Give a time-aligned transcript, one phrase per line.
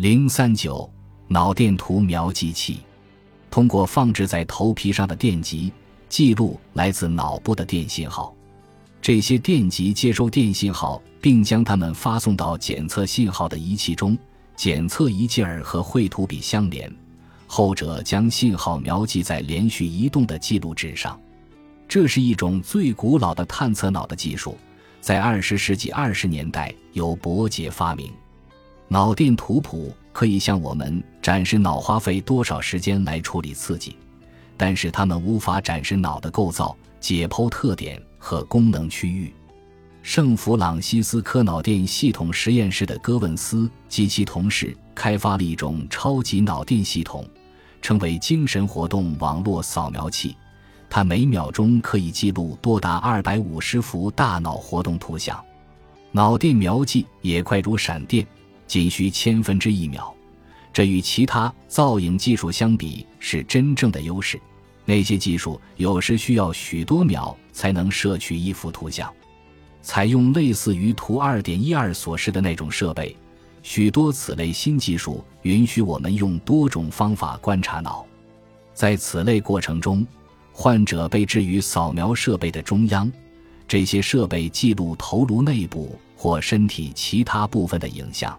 [0.00, 0.90] 零三九
[1.28, 2.78] 脑电图描记器，
[3.50, 5.70] 通过放置在头皮上的电极
[6.08, 8.34] 记录来自脑部的电信号。
[9.02, 14.16] 这些电极接收电信号，并将它们发送到检测信号的仪器中。
[14.56, 16.90] 检测仪器儿和绘图笔相连，
[17.46, 21.20] 后者将信号描记在连续移动的记录纸上。
[21.86, 24.56] 这是一种最古老的探测脑的技术，
[25.02, 28.10] 在二十世纪二十年代由伯杰发明。
[28.92, 33.96] 脑电图谱可以向我们展示脑花费多少时间来处理刺激，
[34.56, 39.32] 但是它们无法展示脑的构造、解剖特点和功能区域。
[40.02, 47.24] 圣弗朗西斯科脑电系统实验室的戈文斯及其同事开发了一种超级脑电系统，
[47.80, 50.34] 称为精神活动网络扫描器。
[50.88, 55.40] 它每秒钟可以记录多达二百五十幅大脑活动图像。
[56.10, 58.26] 脑电描记也快如闪电，
[58.70, 60.14] 仅需千分之一秒。
[60.72, 64.40] 这与其他造影技术相比是真正的优势。
[64.84, 69.12] 那些技术有时需要许多秒才能摄取一幅图像。
[69.82, 73.16] 采用类似于图二点一二所示的那种设备，
[73.64, 78.06] 许多此类新技术允许我们用多种方法观察脑。
[78.72, 80.06] 在此类过程中，
[80.52, 83.10] 患者被置于扫描设备的中央，
[83.66, 88.38] 这些设备记录头颅内部或身体其他部分的影像。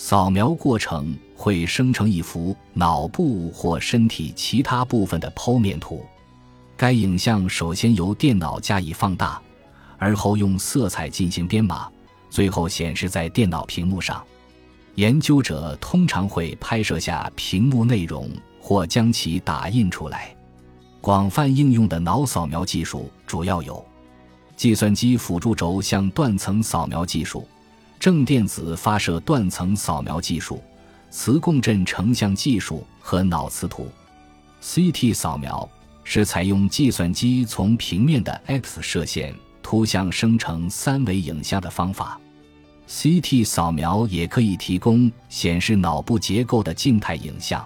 [0.00, 6.04] 扫描过程会生成一幅脑部或身体其他部分的剖面图，
[6.76, 9.42] 该影像首先由电脑加以放大。
[9.98, 11.90] 而后用色彩进行编码，
[12.30, 14.24] 最后显示在电脑屏幕上。
[14.94, 20.32] 研究者通常会拍摄下屏幕内容或将其打印出来。
[21.00, 23.84] 广泛应用的脑扫描技术主要有：
[24.54, 27.48] 计算机辅助轴向断层扫描技术、
[27.98, 30.62] 正电子发射断层扫描技术、
[31.10, 33.88] 磁共振成像技术和脑磁图。
[34.62, 35.68] CT 扫描
[36.04, 39.34] 是采用计算机从平面的 X 射线。
[39.60, 42.18] 图像生成三维影像的方法
[42.88, 47.62] ，CT 扫描也可以提供显示脑部结构的静态影像。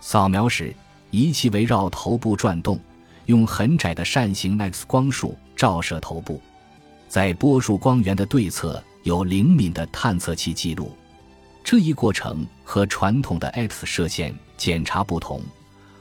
[0.00, 0.74] 扫描时，
[1.12, 2.80] 仪器围绕头部转动，
[3.26, 6.42] 用很窄的扇形 X 光束照射头部，
[7.08, 10.96] 在波束光源的对侧有灵敏的探测器记录。
[11.62, 15.42] 这一过程和传统的 X 射线检查不同，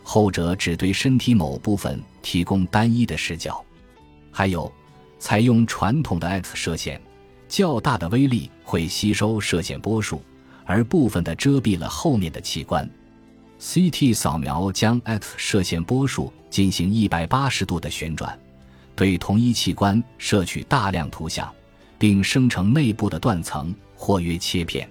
[0.03, 3.63] 后者只对身体某部分提供单一的视角。
[4.31, 4.71] 还有。
[5.21, 7.01] 采用传统的 X 射线，
[7.49, 10.23] 较大的威力会吸收射线波束，
[10.63, 12.89] 而部分的遮蔽了后面的器官。
[13.59, 18.39] CT 扫描将 X 射线波束进行一百八十度的旋转，
[18.95, 21.53] 对同一器官摄取大量图像，
[21.99, 24.89] 并生成内部的断层或约切片。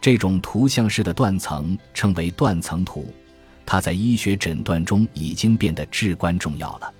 [0.00, 3.12] 这种图像式的断层称为断层图，
[3.66, 6.94] 它在医学诊断中已经变得至关重要了。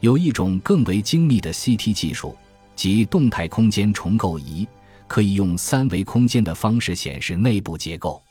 [0.00, 2.36] 有一种更为精密的 CT 技术，
[2.76, 4.66] 即动态空间重构仪，
[5.08, 8.22] 可以用三维空间的方式显示内部结构。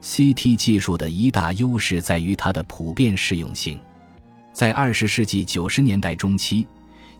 [0.00, 3.78] CT 技术的一大优势在于它的普遍适用性。
[4.52, 6.66] 在二十世纪九十年代中期，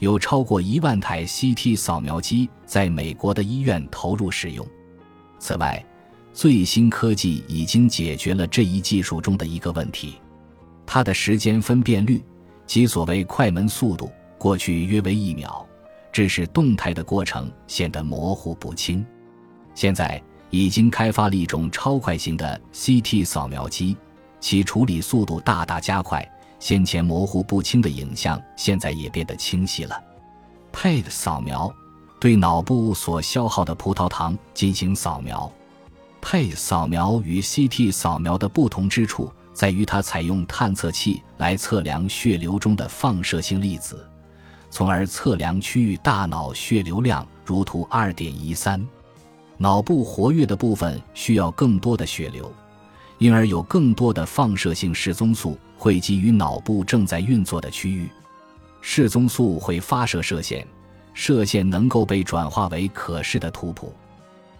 [0.00, 4.66] 有超过一万台 CT 扫描机在美国的医院投入使用。
[5.38, 5.82] 此外，
[6.32, 10.14] 最新科技已经解决了这一技术中的一个问题：
[10.84, 12.22] 它的时间分辨率。
[12.66, 15.66] 即所谓快门速度，过去约为一秒，
[16.12, 19.04] 致使动态的过程显得模糊不清。
[19.74, 23.96] 现在已经开发了一种超快型的 CT 扫描机，
[24.38, 26.24] 其处理速度大大加快，
[26.60, 30.00] 先前模糊不清的影像现在也变得清晰了。
[30.72, 31.74] PET 扫描
[32.20, 35.50] 对脑部所消耗的葡萄糖进行扫描。
[36.22, 39.32] PET 扫描与 CT 扫描的不同之处。
[39.52, 44.08] 在于它采用探测器来测量血流中的放射性粒子，
[44.70, 48.82] 从而测量区域大脑血流量，如图二点一三。
[49.58, 52.50] 脑部活跃的部分需要更多的血流，
[53.18, 58.06] 因而有更多的放射性视棕素汇集于脑部正在运作的区域。
[58.82, 60.66] 视棕素会发射射线，
[61.14, 63.90] 射线能够被转化为可视的图谱。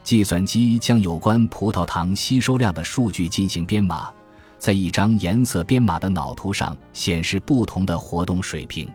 [0.02, 4.10] 计算机将有关葡萄糖吸收量的数据进行编码。
[4.58, 8.88] 在一张颜色编码的脑图上显示不同的活动水平，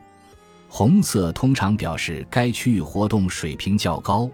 [0.67, 4.27] 红色通常表示该区域活动水平较高，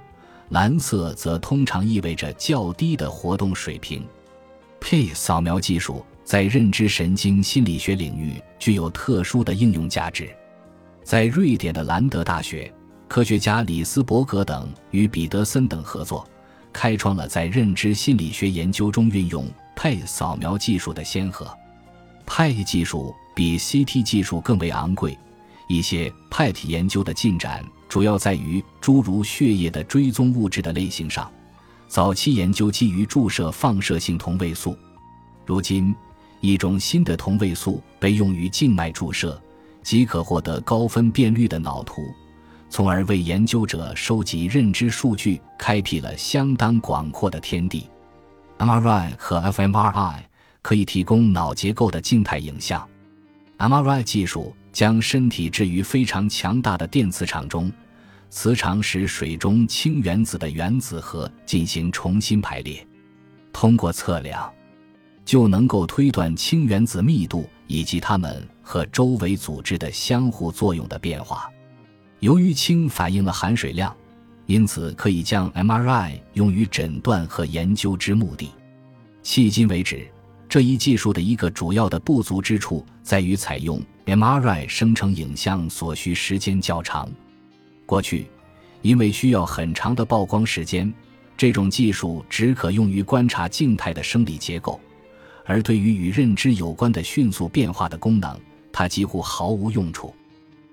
[0.47, 4.01] 蓝色则通常意味着较低的活动水平。
[4.79, 10.29] P 扫描技术在认知神经心理学领域具有特殊的应用价值。
[11.03, 12.71] 在瑞典的兰德大学，
[13.07, 16.27] 科学家李斯伯格等与彼得森等合作，
[16.71, 19.45] 开创了在认知心理学研究中运用
[19.75, 21.51] PET 扫描技术的先河。
[22.25, 25.17] PET 技术比 CT 技术更为昂贵，
[25.67, 31.29] 一些 PET 研究的进展主要在于诸如血液的追踪物质的类型上。
[31.87, 34.77] 早期研究基于注射放射性同位素，
[35.45, 35.93] 如今
[36.41, 39.41] 一种新的同位素被用于静脉注射，
[39.81, 42.01] 即可获得高分辨率的脑图，
[42.69, 47.87] 从而为研究者收集认知数据开辟了相当广阔的天地。
[48.57, 50.19] MRI 和 fMRI
[50.61, 52.87] 可以提供脑结构的静态影像。
[53.57, 57.71] MRI 技术将身体置于非常强大的电磁场中。
[58.29, 62.87] 磁场使水中氢原子的原子核进行重新排列，
[63.51, 64.49] 通过测量，
[65.31, 71.49] 就能够推断氢原子密度以及它们和周围组织的相互作用的变化。
[72.19, 73.95] 由于氢反映了含水量，
[74.45, 78.51] 因此可以将 MRI 用于诊断和研究之目的。
[79.23, 80.05] 迄今为止，
[80.49, 87.09] 这一技术的一个主要的不足之处在于采用 MRI 生成影像所需时间较长。
[87.85, 88.27] 过去，
[88.81, 90.93] 因为需要很长的曝光时间，
[91.37, 94.77] 这种技术只可用于观察静态的生理结构，
[95.45, 98.39] 而对于与认知有关的迅速变化的功能，
[98.71, 100.13] 它几乎毫无用处。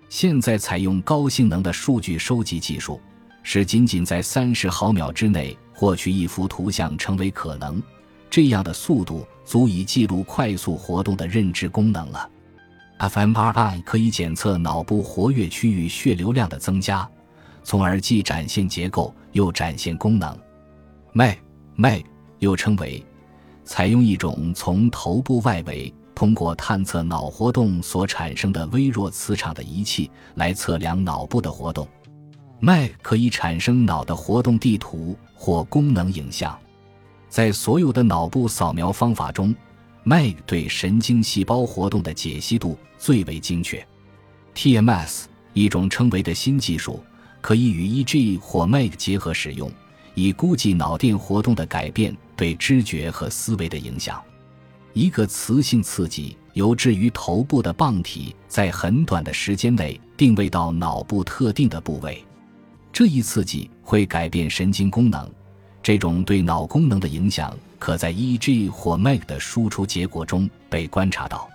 [0.08, 3.00] 现在采用高性能的数据收集技术，
[3.42, 7.82] 使仅仅在三十毫秒之内获取一幅图像成为可能。
[8.30, 12.28] 这样的速度足以记录快速活动的认知功能了。
[12.98, 17.08] fMRI 可以检测脑部活跃区域血流量的增加，
[17.62, 20.36] 从而既展现结构又展现功能。
[21.12, 22.02] ME，ME
[22.38, 23.04] 又称为
[23.68, 31.86] 采用一种从头部外围通过探测脑活动所产生的微弱磁场的仪器来测量脑部的活动。
[32.62, 36.58] MEG 可以产生脑的活动地图或功能影像，
[37.28, 39.54] 在所有的脑部扫描方法中。
[40.02, 43.86] MEG 对神经细胞活动的解析度最为精确。
[44.54, 47.04] TMS 一种称为的新技术，
[47.42, 49.70] 可以与 EG 或 MEG 结合使用，
[50.14, 54.22] 以估计脑电活动的改变对知觉和思维的影响。
[54.94, 62.24] 一个磁性刺激由置于头部的棒体，在很短的时间内定位到脑部特定的部位，
[62.92, 65.28] 这一刺激会改变神经功能。
[65.82, 71.48] 这种对脑功能的影响，可在 EG 或 MEG 的输出结果中被观察到，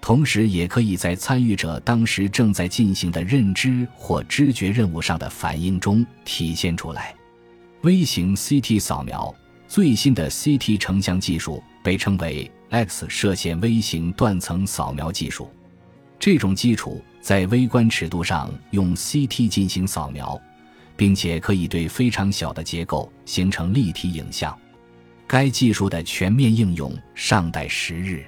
[0.00, 7.14] 同时也可以在参与者当时正在进行的认知或知觉任务上的反应中体现出来。
[7.82, 9.34] 微型 CT 扫描，
[9.68, 15.50] 最新的 CT 成像技术被称为 X 射线微型断层扫描技术。
[16.18, 20.40] 这种基础在微观尺度上用 CT 进行扫描。
[20.96, 24.56] 并且可以对非常小的结构形成立体影像。
[25.26, 28.24] 该技术的全面应用尚待时日。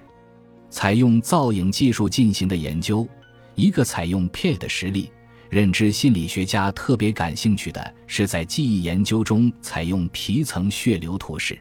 [0.71, 3.09] 采用造影技术进行的研究，
[3.55, 5.11] 一个采用 PET 的实例，
[5.51, 11.59] 认知心理学家特别感兴趣的是在记忆研究中采用皮层血流图示。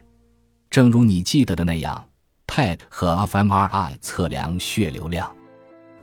[0.68, 2.04] 正如你记得的那样
[2.46, 5.34] ，PET 和 fMRI 测量血流量。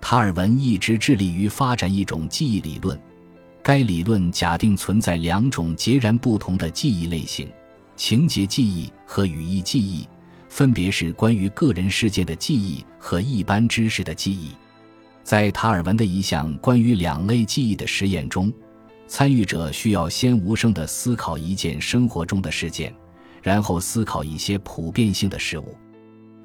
[0.01, 2.99] 塔尔文一直致力于发展一种记忆理论。
[3.61, 7.47] 该理论假定存在两种截然不同的记忆类型：
[7.95, 10.07] 情节记忆和语义记忆，
[10.49, 14.51] 分别是关于个人事件的记忆和一般知识的记忆。
[15.25, 18.53] 在塔尔文的一项关于两类记忆的实验中，
[19.07, 22.93] 参与者需要先无声地思考一件生活中的事件，
[23.41, 25.75] 然后思考一些普遍性的事物。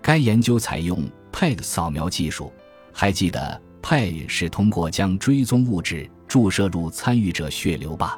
[0.01, 2.51] 该研究采用 PET 扫描技术。
[2.91, 6.11] 还记得 PET 是通过将追踪物质。
[6.27, 8.17] 注射入参与者血流吧。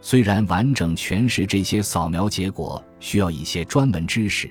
[0.00, 4.50] 虽然完整诠释这些扫描结果需要一些专门知识，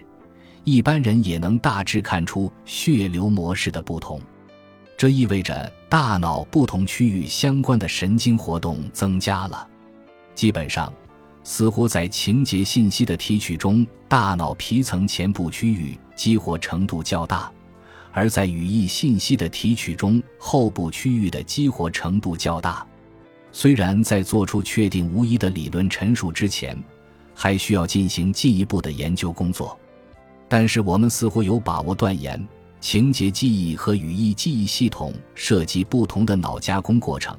[0.63, 4.21] 一般人也能大致看出血流模式的不同。
[5.03, 9.67] 这意味着大脑不同区域相关的神经活动增加了。
[10.33, 10.93] 基本上，
[11.43, 17.51] 似乎在情节信息的提取中，大脑皮层前部区域激活程度较大。
[18.13, 22.87] 而在语义信息的提取中，后部区域的激活程度较大。
[23.51, 26.81] 虽然在做出确定无疑的理论陈述之前，
[27.35, 29.77] 还需要进行进一步的研究工作，
[30.47, 32.41] 但是我们似乎有把握断言，
[32.83, 37.33] 情节记忆和语义记忆系统涉及不同的脑加工过程，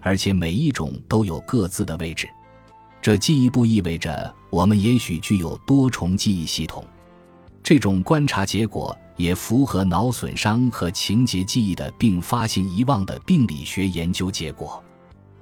[0.00, 2.28] 而且每一种都有各自的位置。
[3.02, 6.84] 这进一步意味着，我们也许具有多重记忆系统。
[7.60, 8.96] 这种观察结果。
[9.16, 14.80] 也符合脑损伤和情节记忆的并发性遗忘的病理学研究结果。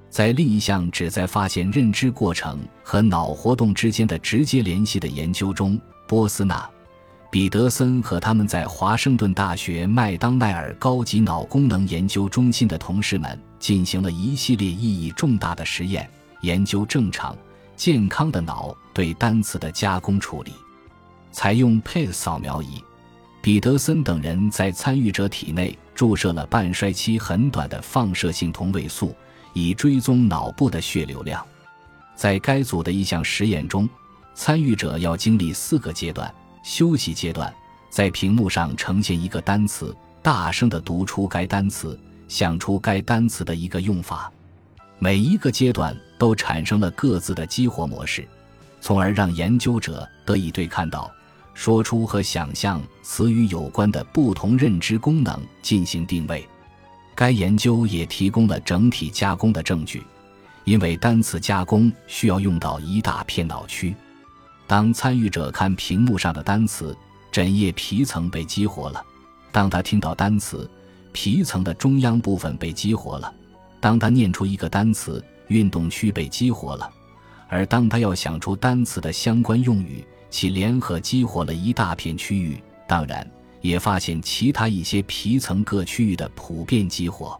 [0.09, 6.67] 在另一项旨在发现认知过程和脑活动之间的直接联系的研究中，波斯纳、
[7.29, 16.09] 彼得森和他们在华盛顿大学麦当奈尔高级脑功能研究中心的同事们进行了一系列意义重大的实验，
[16.41, 17.35] 研究正常、
[17.75, 20.53] 健康的脑对单词的加工处理。
[21.31, 22.81] 采用 PET 扫描仪，
[23.41, 29.13] 彼得森等人在参与者体内注射了半衰期很短的放射性同位素。
[29.53, 31.43] 以追踪脑部的血流量，
[32.15, 33.89] 在该组的一项实验中，
[34.35, 36.31] 参与者要经历四个阶段：
[36.67, 37.51] 休息阶段，
[37.89, 41.97] 在屏幕上呈现一个单词，大声地读出该单词，
[42.27, 44.29] 想出该单词的一个用法。
[44.99, 48.27] 每一个阶段都产生了各自的激活模式，
[48.81, 51.09] 从而让研究者得以对看到、
[51.53, 56.45] 说出和想象词语有关的不同认知功能进行定位。
[57.15, 60.03] 该研究也提供了整体加工的证据，
[60.65, 63.95] 因为单词加工需要用到一大片脑区。
[64.67, 66.95] 当参与者看屏幕上的单词，
[67.31, 69.01] 枕叶皮层被激活了；
[69.51, 70.69] 当他听到单词，
[71.11, 73.33] 皮层的中央部分被激活了；
[73.79, 76.89] 当他念出一个单词，运动区被激活了；
[77.47, 82.61] 而当他要想出单词的相关用语，其联合激活了一大片区域。
[82.87, 83.25] 当然。
[83.59, 87.37] 也发现其他一些皮层各区域的普遍激活。